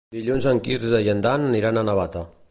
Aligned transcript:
Dilluns 0.13 0.45
en 0.51 0.61
Quirze 0.67 1.01
i 1.07 1.11
en 1.13 1.21
Dan 1.27 1.45
aniran 1.49 1.77
a 1.77 1.83
Navata. 1.91 2.25